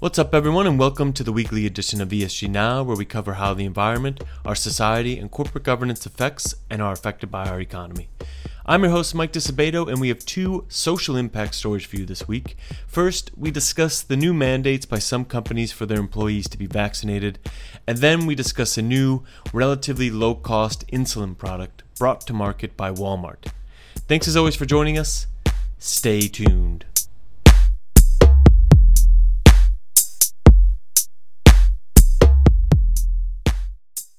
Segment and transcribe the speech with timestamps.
[0.00, 3.34] What's up, everyone, and welcome to the weekly edition of ESG Now, where we cover
[3.34, 8.08] how the environment, our society, and corporate governance affects and are affected by our economy.
[8.64, 12.28] I'm your host, Mike Disabato, and we have two social impact stories for you this
[12.28, 12.56] week.
[12.86, 17.40] First, we discuss the new mandates by some companies for their employees to be vaccinated,
[17.84, 22.92] and then we discuss a new, relatively low cost insulin product brought to market by
[22.92, 23.50] Walmart.
[24.06, 25.26] Thanks as always for joining us.
[25.80, 26.84] Stay tuned.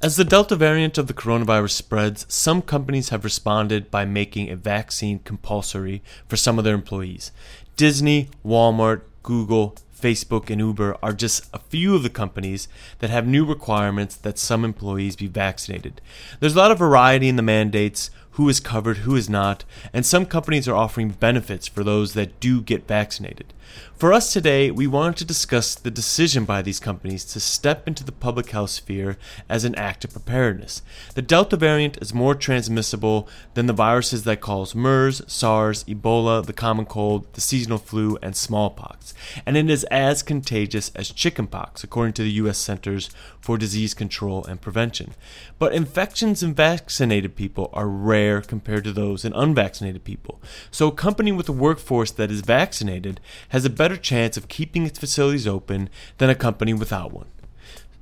[0.01, 4.55] As the Delta variant of the coronavirus spreads, some companies have responded by making a
[4.55, 7.33] vaccine compulsory for some of their employees.
[7.75, 13.27] Disney, Walmart, Google, Facebook, and Uber are just a few of the companies that have
[13.27, 15.99] new requirements that some employees be vaccinated.
[16.39, 18.09] There's a lot of variety in the mandates,
[18.39, 22.39] who is covered, who is not, and some companies are offering benefits for those that
[22.39, 23.53] do get vaccinated.
[23.95, 28.05] For us today, we wanted to discuss the decision by these companies to step into
[28.05, 29.17] the public health sphere
[29.49, 30.81] as an act of preparedness.
[31.15, 36.53] The Delta variant is more transmissible than the viruses that cause MERS, SARS, Ebola, the
[36.53, 39.13] common cold, the seasonal flu, and smallpox,
[39.45, 42.57] and it is as contagious as chickenpox, according to the U.S.
[42.57, 43.09] Centers
[43.41, 45.13] for Disease Control and Prevention.
[45.59, 50.41] But infections in vaccinated people are rare compared to those in unvaccinated people.
[50.71, 54.85] So a company with a workforce that is vaccinated has a better chance of keeping
[54.85, 57.27] its facilities open than a company without one.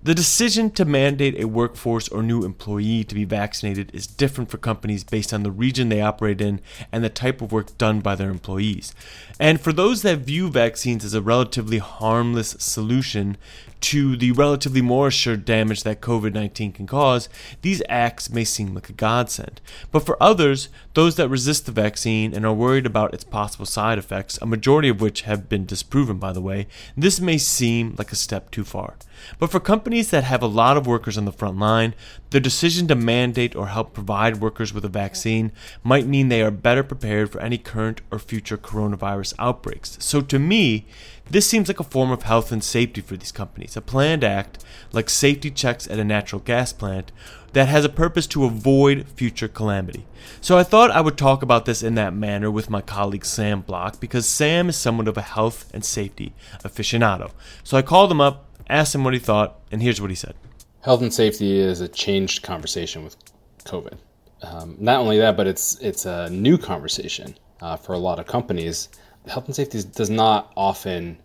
[0.07, 4.57] The decision to mandate a workforce or new employee to be vaccinated is different for
[4.57, 6.61] companies based on the region they operate in
[6.93, 8.95] and the type of work done by their employees.
[9.37, 13.35] And for those that view vaccines as a relatively harmless solution
[13.79, 17.27] to the relatively more assured damage that COVID 19 can cause,
[17.61, 19.59] these acts may seem like a godsend.
[19.91, 23.97] But for others, those that resist the vaccine and are worried about its possible side
[23.97, 28.13] effects, a majority of which have been disproven, by the way, this may seem like
[28.13, 28.95] a step too far.
[29.39, 31.93] But for companies that have a lot of workers on the front line,
[32.29, 35.51] the decision to mandate or help provide workers with a vaccine
[35.83, 39.97] might mean they are better prepared for any current or future coronavirus outbreaks.
[39.99, 40.85] So to me,
[41.29, 44.63] this seems like a form of health and safety for these companies, a planned act
[44.93, 47.11] like safety checks at a natural gas plant
[47.53, 50.05] that has a purpose to avoid future calamity.
[50.41, 53.61] So I thought I would talk about this in that manner with my colleague Sam
[53.61, 56.33] Block because Sam is somewhat of a health and safety
[56.63, 57.31] aficionado.
[57.63, 60.35] So I called him up, asked him what he thought, and here's what he said.
[60.81, 63.17] Health and safety is a changed conversation with
[63.65, 63.97] COVID.
[64.41, 68.27] Um, not only that, but it's it's a new conversation uh, for a lot of
[68.27, 68.89] companies
[69.29, 71.17] health and safety does not often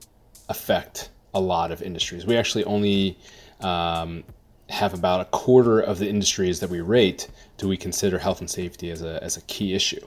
[0.49, 2.27] affect a lot of industries.
[2.27, 3.19] We actually only
[3.61, 4.25] um,
[4.69, 8.51] have about a quarter of the industries that we rate do we consider health and
[8.51, 10.05] safety as a, as a key issue.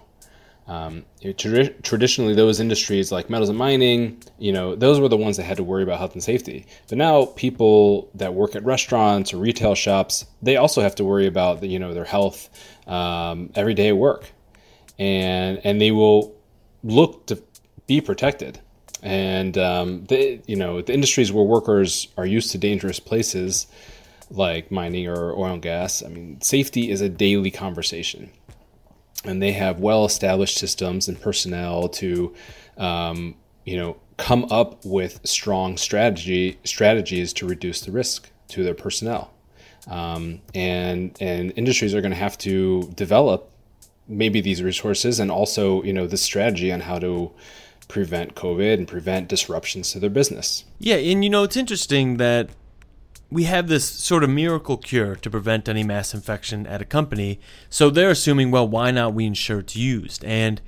[0.68, 1.06] Um,
[1.38, 5.44] tra- traditionally, those industries like metals and mining, you know, those were the ones that
[5.44, 6.66] had to worry about health and safety.
[6.90, 11.28] But now, people that work at restaurants or retail shops, they also have to worry
[11.28, 12.50] about the, you know their health
[12.88, 14.32] um, every day at work,
[14.98, 16.36] and and they will
[16.84, 17.42] look to
[17.86, 18.60] be protected.
[19.04, 23.68] And um, the you know the industries where workers are used to dangerous places,
[24.32, 26.04] like mining or oil and gas.
[26.04, 28.32] I mean, safety is a daily conversation,
[29.24, 32.34] and they have well-established systems and personnel to,
[32.78, 38.74] um, you know, come up with strong strategy strategies to reduce the risk to their
[38.74, 39.32] personnel.
[39.88, 43.52] Um, and and industries are going to have to develop
[44.08, 47.32] maybe these resources and also you know the strategy on how to
[47.88, 50.64] prevent COVID and prevent disruptions to their business.
[50.80, 52.50] Yeah, and you know, it's interesting that
[53.30, 57.40] we have this sort of miracle cure to prevent any mass infection at a company.
[57.70, 60.24] So they're assuming, well, why not we ensure it's used?
[60.24, 60.62] And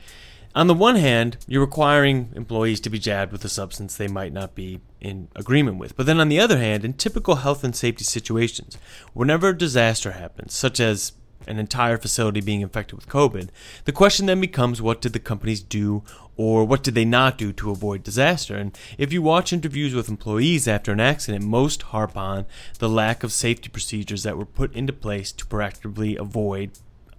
[0.55, 4.33] on the one hand, you're requiring employees to be jabbed with a substance they might
[4.33, 5.95] not be in agreement with.
[5.95, 8.77] But then on the other hand, in typical health and safety situations,
[9.13, 11.11] whenever a disaster happens, such as
[11.47, 13.49] an entire facility being infected with COVID,
[13.85, 16.03] the question then becomes what did the companies do
[16.35, 18.55] or what did they not do to avoid disaster?
[18.55, 22.45] And if you watch interviews with employees after an accident, most harp on
[22.79, 26.71] the lack of safety procedures that were put into place to proactively avoid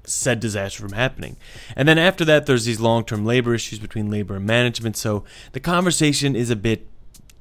[0.05, 1.37] said disaster from happening.
[1.77, 4.97] And then after that, there's these long term labor issues between labor and management.
[4.97, 6.87] So the conversation is a bit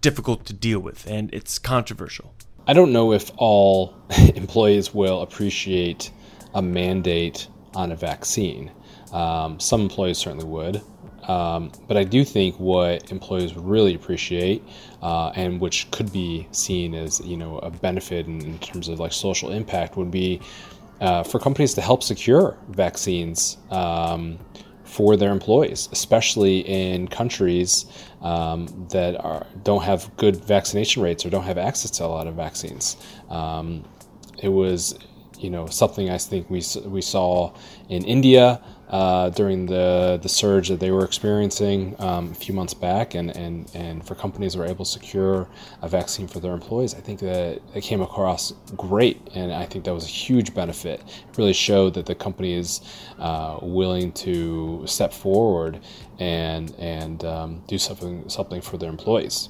[0.02, 2.34] difficult to deal with and it's controversial.
[2.66, 3.96] I don't know if all
[4.36, 6.12] employees will appreciate
[6.58, 8.72] a mandate on a vaccine.
[9.14, 10.82] Um, some employees certainly would.
[11.28, 14.64] Um, but I do think what employees really appreciate,
[15.02, 19.00] uh, and which could be seen as you know a benefit in, in terms of
[19.00, 20.40] like social impact, would be
[21.02, 24.40] uh, for companies to help secure vaccines um,
[24.86, 27.86] for their employees, especially in countries
[28.22, 32.26] um, that are, don't have good vaccination rates or don't have access to a lot
[32.26, 32.96] of vaccines.
[33.30, 33.84] Um,
[34.42, 34.98] it was,
[35.40, 37.54] you know, something I think we we saw
[37.90, 42.74] in India uh, during the the surge that they were experiencing um, a few months
[42.74, 45.48] back, and, and, and for companies that were able to secure
[45.82, 49.86] a vaccine for their employees, I think that it came across great, and I think
[49.86, 51.02] that was a huge benefit.
[51.02, 52.82] It really showed that the company is
[53.20, 55.82] uh, willing to step forward
[56.20, 59.50] and and um, do something something for their employees.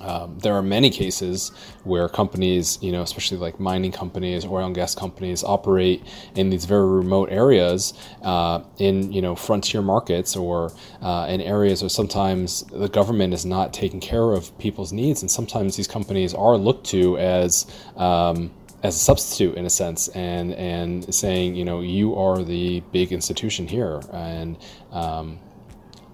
[0.00, 1.50] Um, there are many cases
[1.84, 6.02] where companies, you know, especially like mining companies, oil and gas companies, operate
[6.34, 10.72] in these very remote areas, uh, in you know frontier markets or
[11.02, 15.30] uh, in areas where sometimes the government is not taking care of people's needs, and
[15.30, 17.66] sometimes these companies are looked to as
[17.96, 18.50] um,
[18.82, 23.12] as a substitute in a sense, and and saying, you know, you are the big
[23.12, 24.56] institution here, and
[24.92, 25.38] um,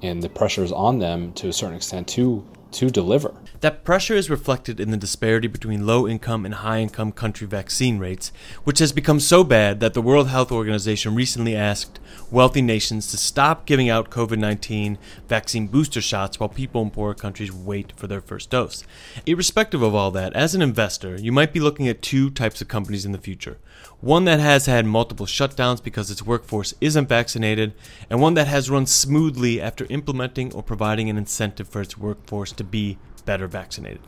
[0.02, 3.34] and the pressure is on them to a certain extent to to deliver.
[3.60, 7.98] That pressure is reflected in the disparity between low income and high income country vaccine
[7.98, 8.32] rates,
[8.64, 12.00] which has become so bad that the World Health Organization recently asked
[12.30, 14.98] wealthy nations to stop giving out COVID 19
[15.28, 18.84] vaccine booster shots while people in poorer countries wait for their first dose.
[19.24, 22.68] Irrespective of all that, as an investor, you might be looking at two types of
[22.68, 23.58] companies in the future
[24.00, 27.72] one that has had multiple shutdowns because its workforce isn't vaccinated,
[28.10, 32.52] and one that has run smoothly after implementing or providing an incentive for its workforce
[32.52, 34.00] to be better vaccinated.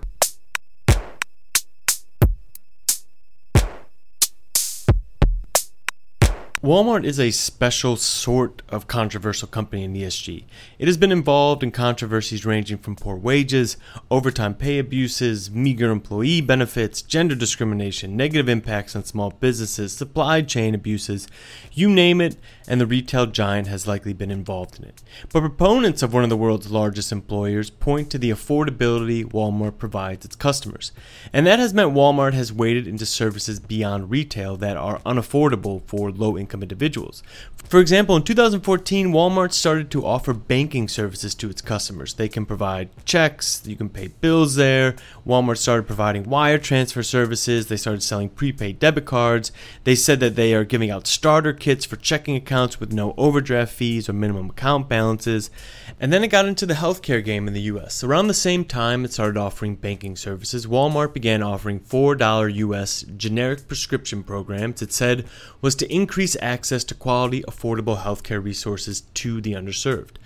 [6.67, 10.43] Walmart is a special sort of controversial company in ESG.
[10.81, 13.77] It has been involved in controversies ranging from poor wages,
[14.11, 20.75] overtime pay abuses, meager employee benefits, gender discrimination, negative impacts on small businesses, supply chain
[20.75, 21.29] abuses,
[21.71, 22.37] you name it,
[22.67, 25.05] and the retail giant has likely been involved in it.
[25.33, 30.25] But proponents of one of the world's largest employers point to the affordability Walmart provides
[30.25, 30.91] its customers.
[31.33, 36.11] And that has meant Walmart has waded into services beyond retail that are unaffordable for
[36.11, 37.23] low income individuals.
[37.69, 42.15] For example, in 2014, Walmart started to offer banking services to its customers.
[42.15, 44.95] They can provide checks, you can pay bills there.
[45.27, 49.51] Walmart started providing wire transfer services, they started selling prepaid debit cards.
[49.85, 53.73] They said that they are giving out starter kits for checking accounts with no overdraft
[53.73, 55.51] fees or minimum account balances.
[55.99, 58.05] And then it got into the healthcare game in the US.
[58.05, 63.67] Around the same time it started offering banking services, Walmart began offering $4 US generic
[63.67, 65.27] prescription programs it said
[65.61, 65.93] was to
[66.41, 70.17] access to quality, affordable healthcare resources to the underserved.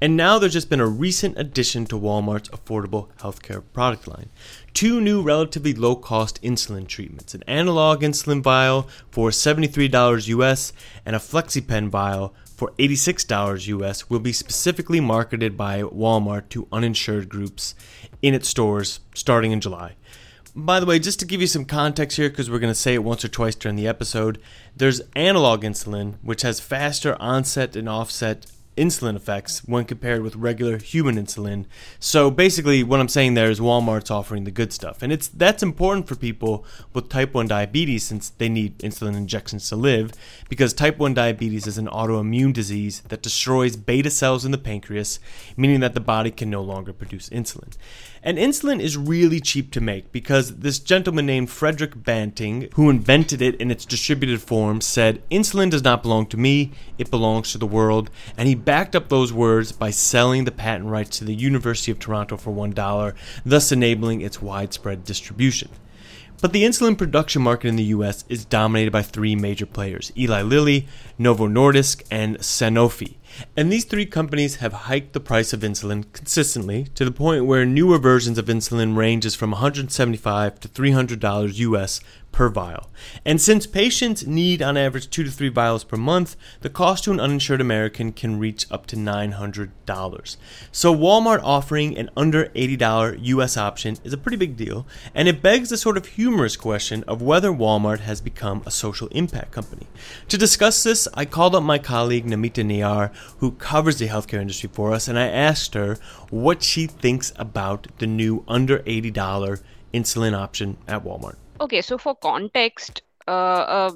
[0.00, 4.28] And now there's just been a recent addition to Walmart's affordable healthcare product line.
[4.74, 10.72] Two new relatively low cost insulin treatments an analog insulin vial for $73 US
[11.06, 17.28] and a FlexiPen vial for $86 US will be specifically marketed by Walmart to uninsured
[17.28, 17.74] groups
[18.20, 19.96] in its stores starting in July.
[20.56, 22.94] By the way, just to give you some context here, because we're going to say
[22.94, 24.40] it once or twice during the episode,
[24.76, 30.78] there's analog insulin, which has faster onset and offset insulin effects when compared with regular
[30.78, 31.66] human insulin.
[31.98, 35.02] So basically what I'm saying there is Walmart's offering the good stuff.
[35.02, 39.68] And it's that's important for people with type 1 diabetes since they need insulin injections
[39.68, 40.12] to live
[40.48, 45.20] because type 1 diabetes is an autoimmune disease that destroys beta cells in the pancreas,
[45.56, 47.76] meaning that the body can no longer produce insulin.
[48.26, 53.42] And insulin is really cheap to make because this gentleman named Frederick Banting, who invented
[53.42, 57.58] it in its distributed form, said, Insulin does not belong to me, it belongs to
[57.58, 58.08] the world.
[58.38, 61.98] And he backed up those words by selling the patent rights to the University of
[61.98, 65.68] Toronto for $1, thus enabling its widespread distribution.
[66.44, 70.42] But the insulin production market in the US is dominated by three major players Eli
[70.42, 73.14] Lilly, Novo Nordisk, and Sanofi.
[73.56, 77.64] And these three companies have hiked the price of insulin consistently to the point where
[77.64, 82.00] newer versions of insulin ranges from $175 to $300 US
[82.34, 82.90] per vial.
[83.24, 87.12] And since patients need on average 2 to 3 vials per month, the cost to
[87.12, 90.36] an uninsured American can reach up to $900.
[90.72, 95.42] So Walmart offering an under $80 US option is a pretty big deal, and it
[95.42, 99.86] begs the sort of humorous question of whether Walmart has become a social impact company.
[100.28, 104.68] To discuss this, I called up my colleague Namita Nayar, who covers the healthcare industry
[104.72, 105.98] for us, and I asked her
[106.30, 109.62] what she thinks about the new under $80
[109.92, 111.36] insulin option at Walmart.
[111.60, 113.92] Okay, so for context, uh, a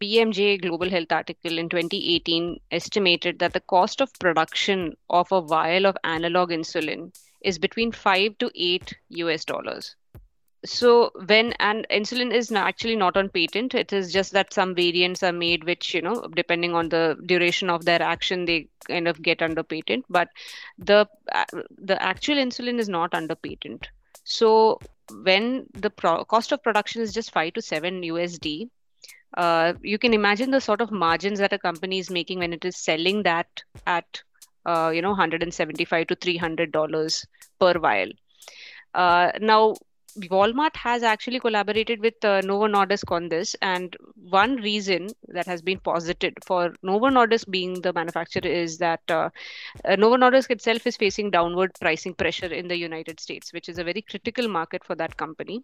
[0.00, 5.84] BMJ Global Health article in 2018 estimated that the cost of production of a vial
[5.84, 9.96] of analog insulin is between 5 to 8 US dollars.
[10.64, 15.22] so when and insulin is actually not on patent it is just that some variants
[15.22, 19.22] are made which you know depending on the duration of their action they kind of
[19.22, 20.28] get under patent but
[20.90, 21.44] the uh,
[21.78, 23.88] the actual insulin is not under patent
[24.24, 24.78] so
[25.22, 28.68] when the pro- cost of production is just 5 to 7 usd
[29.36, 32.64] uh, you can imagine the sort of margins that a company is making when it
[32.64, 33.46] is selling that
[33.86, 34.22] at
[34.66, 37.24] uh, you know 175 to 300 dollars
[37.58, 38.10] per vial.
[38.94, 39.74] Uh, now
[40.16, 43.96] Walmart has actually collaborated with uh, Novo Nordisk on this, and
[44.28, 49.30] one reason that has been posited for Novo Nordisk being the manufacturer is that uh,
[49.84, 53.78] uh, Novo Nordisk itself is facing downward pricing pressure in the United States, which is
[53.78, 55.62] a very critical market for that company.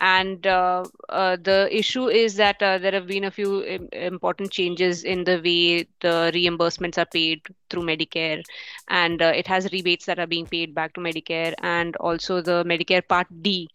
[0.00, 4.50] And uh, uh, the issue is that uh, there have been a few Im- important
[4.50, 7.40] changes in the way the reimbursements are paid
[7.70, 8.42] through Medicare,
[8.88, 13.06] and it has rebates that are being paid back to Medicare, and also the Medicare
[13.06, 13.68] Part D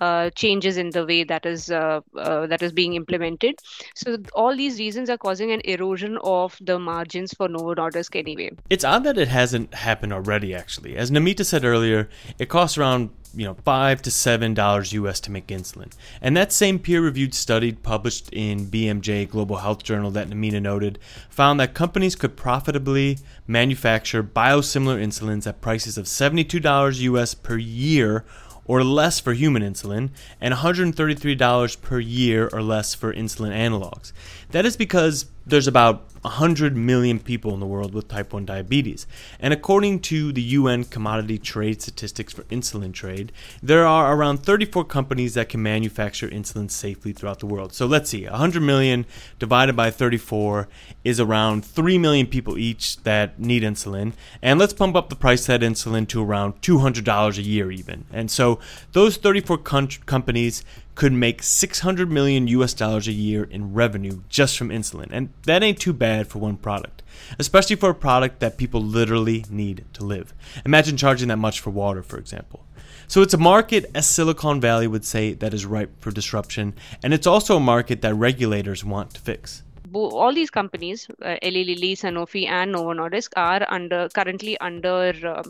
[0.00, 3.58] uh, changes in the way that is uh, uh, that is being implemented.
[3.94, 8.50] So all these reasons are causing an erosion of the margins for Novo Nordisk anyway.
[8.70, 10.54] It's odd that it hasn't happened already.
[10.54, 15.20] Actually, as Namita said earlier, it costs around you know five to seven dollars US
[15.20, 20.28] to make insulin, and that same peer-reviewed study published in BMJ Global Health Journal that
[20.28, 27.02] Namita noted found that companies could profitably manufacture biosimilar insulins at prices of seventy-two dollars
[27.02, 28.24] US per year
[28.66, 34.12] or less for human insulin, and $133 per year or less for insulin analogs.
[34.50, 39.06] That is because there's about 100 million people in the world with type 1 diabetes.
[39.38, 43.30] And according to the UN Commodity Trade Statistics for Insulin Trade,
[43.62, 47.72] there are around 34 companies that can manufacture insulin safely throughout the world.
[47.72, 49.06] So let's see, 100 million
[49.38, 50.68] divided by 34
[51.04, 54.12] is around 3 million people each that need insulin.
[54.42, 58.04] And let's pump up the price of that insulin to around $200 a year, even.
[58.12, 58.58] And so
[58.92, 60.64] those 34 com- companies
[60.96, 65.08] could make 600 million US dollars a year in revenue just from insulin.
[65.12, 67.02] And that ain't too bad for one product,
[67.38, 70.34] especially for a product that people literally need to live.
[70.64, 72.64] Imagine charging that much for water, for example.
[73.08, 76.74] So it's a market, as Silicon Valley would say, that is ripe for disruption,
[77.04, 79.62] and it's also a market that regulators want to fix
[79.94, 85.42] all these companies, uh, Eli Lilly, Sanofi, and Novo Nordisk, are under currently under uh,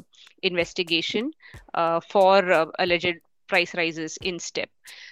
[0.43, 1.33] investigation
[1.75, 4.69] uh, for uh, alleged price rises in step.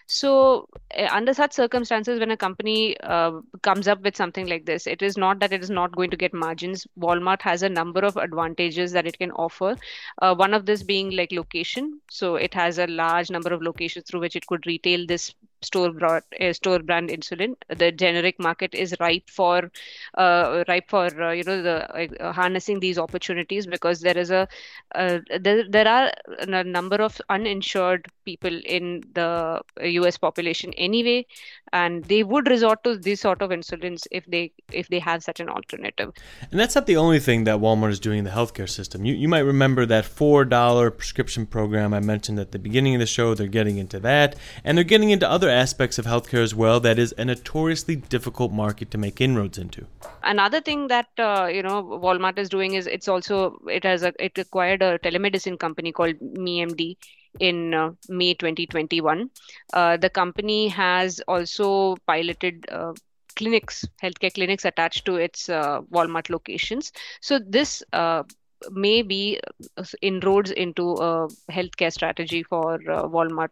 [0.06, 4.86] So, uh, under such circumstances, when a company uh, comes up with something like this,
[4.86, 6.86] it is not that it is not going to get margins.
[6.98, 9.76] Walmart has a number of advantages that it can offer.
[10.20, 12.00] Uh, one of this being like location.
[12.10, 15.92] So, it has a large number of locations through which it could retail this store
[15.92, 19.70] brought uh, store brand insulin the generic market is ripe for
[20.18, 21.78] uh, ripe for uh, you know the
[22.20, 24.48] uh, harnessing these opportunities because there is a
[24.94, 29.62] there, there are a number of uninsured people in the
[30.00, 31.26] US population anyway,
[31.72, 35.40] and they would resort to these sort of insulins if they if they have such
[35.40, 36.12] an alternative.
[36.50, 39.04] And that's not the only thing that Walmart is doing in the healthcare system.
[39.04, 43.00] You you might remember that four dollar prescription program I mentioned at the beginning of
[43.00, 43.34] the show.
[43.34, 46.80] They're getting into that, and they're getting into other aspects of healthcare as well.
[46.80, 49.86] That is a notoriously difficult market to make inroads into.
[50.22, 54.12] Another thing that uh, you know Walmart is doing is it's also it has a
[54.18, 56.96] it acquired a telemedicine company called MeMD
[57.40, 59.30] in uh, May 2021.
[59.72, 62.92] Uh, the company has also piloted uh,
[63.36, 66.92] clinics, healthcare clinics attached to its uh, Walmart locations.
[67.20, 68.22] So this uh,
[68.70, 69.40] may be
[70.00, 73.50] inroads into a healthcare strategy for Walmart.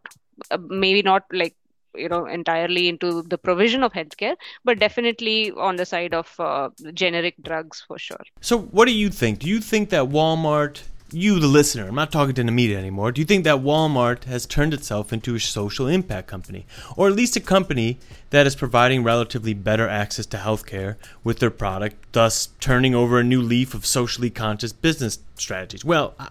[0.59, 1.55] maybe not like
[1.95, 6.69] you know entirely into the provision of healthcare but definitely on the side of uh,
[6.95, 10.83] generic drugs for sure so what do you think do you think that walmart
[11.13, 14.25] you, the listener, I'm not talking to the media anymore, do you think that Walmart
[14.25, 16.67] has turned itself into a social impact company?
[16.97, 17.99] Or at least a company
[18.31, 23.25] that is providing relatively better access to healthcare with their product, thus turning over a
[23.25, 25.85] new leaf of socially conscious business strategies?
[25.85, 26.29] Well, I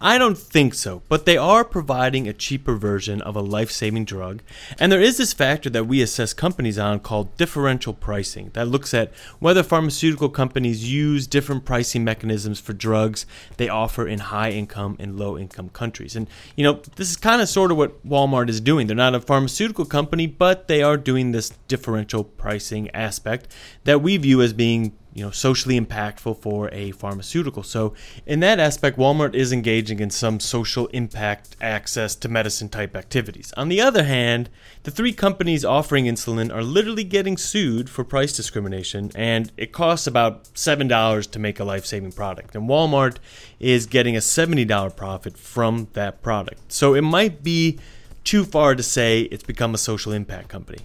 [0.00, 4.42] don't think so, but they are providing a cheaper version of a life saving drug.
[4.78, 8.92] And there is this factor that we assess companies on called differential pricing that looks
[8.92, 13.24] at whether pharmaceutical companies use different pricing mechanisms for drugs
[13.56, 16.14] they offer in high income and low income countries.
[16.14, 18.86] And, you know, this is kind of sort of what Walmart is doing.
[18.86, 24.18] They're not a pharmaceutical company, but they are doing this differential pricing aspect that we
[24.18, 27.62] view as being you know socially impactful for a pharmaceutical.
[27.62, 27.94] So
[28.26, 33.50] in that aspect, Walmart is engaging in some social impact access to medicine type activities.
[33.56, 34.50] On the other hand,
[34.82, 40.06] the three companies offering insulin are literally getting sued for price discrimination, and it costs
[40.06, 43.16] about seven dollars to make a life saving product, and Walmart
[43.58, 46.70] is getting a seventy dollar profit from that product.
[46.70, 47.78] So it might be
[48.22, 50.80] too far to say it's become a social impact company.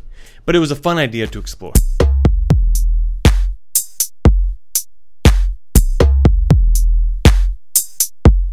[0.45, 1.73] But it was a fun idea to explore.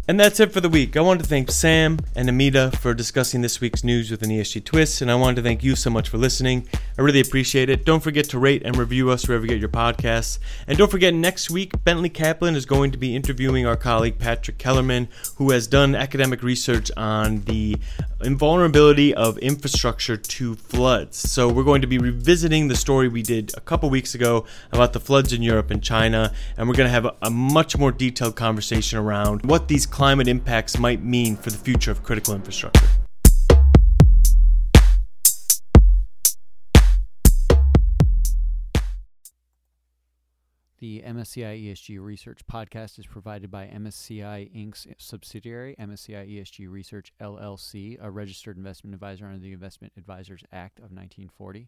[0.09, 0.97] And that's it for the week.
[0.97, 4.65] I want to thank Sam and Namita for discussing this week's news with an ESG
[4.65, 6.67] twist, and I wanted to thank you so much for listening.
[6.97, 7.85] I really appreciate it.
[7.85, 10.39] Don't forget to rate and review us wherever you get your podcasts.
[10.65, 14.57] And don't forget, next week, Bentley Kaplan is going to be interviewing our colleague Patrick
[14.57, 17.77] Kellerman, who has done academic research on the
[18.21, 21.17] invulnerability of infrastructure to floods.
[21.17, 24.93] So we're going to be revisiting the story we did a couple weeks ago about
[24.93, 28.35] the floods in Europe and China, and we're going to have a much more detailed
[28.35, 32.87] conversation around what these climate impacts might mean for the future of critical infrastructure.
[40.77, 47.97] The MSCI ESG Research podcast is provided by MSCI Inc.'s subsidiary, MSCI ESG Research LLC,
[47.99, 51.67] a registered investment advisor under the Investment Advisors Act of 1940